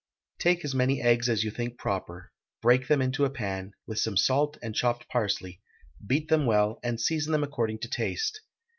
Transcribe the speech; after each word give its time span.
Take 0.39 0.65
as 0.65 0.73
many 0.73 0.99
eggs 0.99 1.29
as 1.29 1.43
you 1.43 1.51
think 1.51 1.77
proper; 1.77 2.31
break 2.59 2.87
them 2.87 3.03
into 3.03 3.23
a 3.23 3.29
pan, 3.29 3.73
with 3.85 3.99
some 3.99 4.17
salt 4.17 4.57
and 4.59 4.73
chopped 4.73 5.07
parsley; 5.09 5.61
beat 6.03 6.27
them 6.27 6.47
well, 6.47 6.79
and 6.81 6.99
season 6.99 7.31
them 7.33 7.43
according 7.43 7.77
to 7.81 7.87
taste. 7.87 8.41